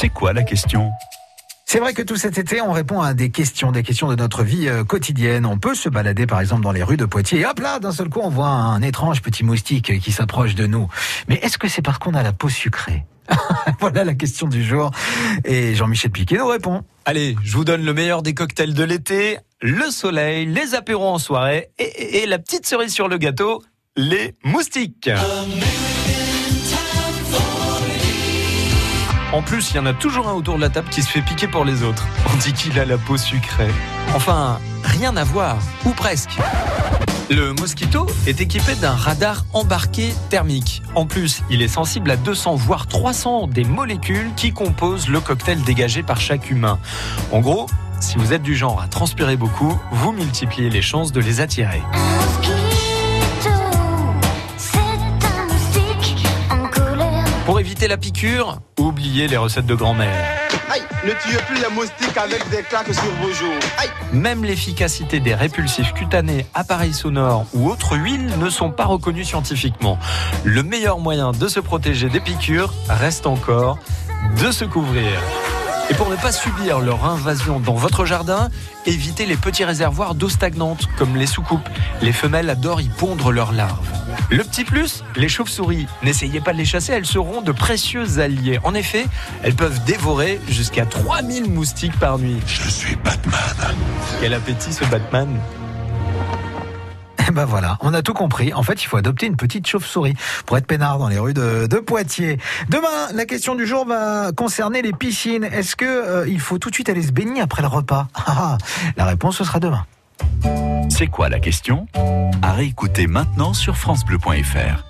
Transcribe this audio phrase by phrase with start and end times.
[0.00, 0.92] C'est quoi la question?
[1.66, 4.44] C'est vrai que tout cet été, on répond à des questions, des questions de notre
[4.44, 5.44] vie euh, quotidienne.
[5.44, 7.40] On peut se balader, par exemple, dans les rues de Poitiers.
[7.40, 10.68] Et hop là, d'un seul coup, on voit un étrange petit moustique qui s'approche de
[10.68, 10.86] nous.
[11.26, 13.06] Mais est-ce que c'est parce qu'on a la peau sucrée?
[13.80, 14.92] Voilà la question du jour.
[15.44, 16.84] Et Jean-Michel Piquet nous répond.
[17.04, 19.38] Allez, je vous donne le meilleur des cocktails de l'été.
[19.60, 23.64] Le soleil, les apéros en soirée et, et la petite cerise sur le gâteau,
[23.96, 25.10] les moustiques.
[29.32, 31.20] En plus, il y en a toujours un autour de la table qui se fait
[31.20, 32.06] piquer pour les autres.
[32.32, 33.70] On dit qu'il a la peau sucrée.
[34.14, 36.38] Enfin, rien à voir, ou presque.
[37.28, 40.82] Le Mosquito est équipé d'un radar embarqué thermique.
[40.94, 45.60] En plus, il est sensible à 200 voire 300 des molécules qui composent le cocktail
[45.62, 46.78] dégagé par chaque humain.
[47.30, 47.66] En gros,
[48.00, 51.82] si vous êtes du genre à transpirer beaucoup, vous multipliez les chances de les attirer.
[57.78, 60.26] Éviter la piqûre, oubliez les recettes de grand-mère.
[60.68, 63.52] Aïe, ne tuez plus les moustiques avec des claques sur vos joues.
[63.78, 63.88] Aïe.
[64.12, 69.96] Même l'efficacité des répulsifs cutanés, appareils sonores ou autres huiles ne sont pas reconnues scientifiquement.
[70.42, 73.78] Le meilleur moyen de se protéger des piqûres reste encore
[74.42, 75.12] de se couvrir.
[75.90, 78.50] Et pour ne pas subir leur invasion dans votre jardin,
[78.84, 81.68] évitez les petits réservoirs d'eau stagnante comme les soucoupes.
[82.02, 83.88] Les femelles adorent y pondre leurs larves.
[84.30, 85.86] Le petit plus, les chauves-souris.
[86.02, 88.58] N'essayez pas de les chasser, elles seront de précieux alliés.
[88.64, 89.06] En effet,
[89.42, 92.38] elles peuvent dévorer jusqu'à 3000 moustiques par nuit.
[92.46, 93.76] Je suis Batman.
[94.20, 95.28] Quel appétit ce Batman
[97.38, 98.52] ben voilà, on a tout compris.
[98.52, 101.68] En fait, il faut adopter une petite chauve-souris pour être peinard dans les rues de,
[101.78, 102.36] Poitiers.
[102.68, 105.44] Demain, la question du jour va concerner les piscines.
[105.44, 108.08] Est-ce que euh, il faut tout de suite aller se baigner après le repas?
[108.26, 108.58] Ah,
[108.96, 109.86] La réponse ce sera demain.
[110.88, 111.86] C'est quoi la question?
[112.42, 114.84] À réécouter maintenant sur francebleu.fr.